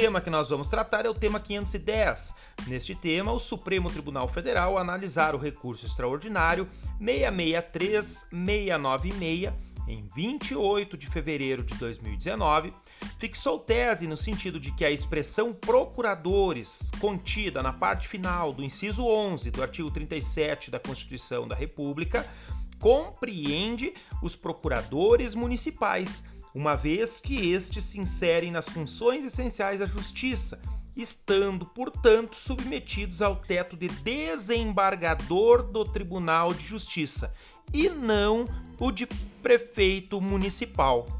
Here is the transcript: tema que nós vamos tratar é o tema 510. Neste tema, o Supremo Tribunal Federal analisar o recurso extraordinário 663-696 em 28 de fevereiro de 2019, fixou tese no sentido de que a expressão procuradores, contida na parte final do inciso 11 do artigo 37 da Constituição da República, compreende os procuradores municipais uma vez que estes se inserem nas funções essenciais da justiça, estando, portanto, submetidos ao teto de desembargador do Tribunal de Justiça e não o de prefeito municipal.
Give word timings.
tema 0.00 0.20
que 0.22 0.30
nós 0.30 0.48
vamos 0.48 0.70
tratar 0.70 1.04
é 1.04 1.10
o 1.10 1.14
tema 1.14 1.38
510. 1.38 2.34
Neste 2.66 2.94
tema, 2.94 3.32
o 3.32 3.38
Supremo 3.38 3.90
Tribunal 3.90 4.26
Federal 4.28 4.78
analisar 4.78 5.34
o 5.34 5.38
recurso 5.38 5.84
extraordinário 5.84 6.66
663-696 6.98 9.52
em 9.86 10.08
28 10.16 10.96
de 10.96 11.06
fevereiro 11.06 11.62
de 11.62 11.74
2019, 11.74 12.72
fixou 13.18 13.58
tese 13.58 14.06
no 14.06 14.16
sentido 14.16 14.58
de 14.58 14.72
que 14.72 14.86
a 14.86 14.90
expressão 14.90 15.52
procuradores, 15.52 16.90
contida 16.98 17.62
na 17.62 17.74
parte 17.74 18.08
final 18.08 18.54
do 18.54 18.64
inciso 18.64 19.04
11 19.04 19.50
do 19.50 19.62
artigo 19.62 19.90
37 19.90 20.70
da 20.70 20.80
Constituição 20.80 21.46
da 21.46 21.54
República, 21.54 22.26
compreende 22.78 23.92
os 24.22 24.34
procuradores 24.34 25.34
municipais 25.34 26.24
uma 26.54 26.76
vez 26.76 27.20
que 27.20 27.52
estes 27.52 27.84
se 27.84 28.00
inserem 28.00 28.50
nas 28.50 28.68
funções 28.68 29.24
essenciais 29.24 29.80
da 29.80 29.86
justiça, 29.86 30.60
estando, 30.96 31.64
portanto, 31.64 32.36
submetidos 32.36 33.22
ao 33.22 33.36
teto 33.36 33.76
de 33.76 33.88
desembargador 33.88 35.62
do 35.62 35.84
Tribunal 35.84 36.52
de 36.52 36.64
Justiça 36.64 37.32
e 37.72 37.88
não 37.88 38.48
o 38.78 38.90
de 38.90 39.06
prefeito 39.42 40.20
municipal. 40.20 41.19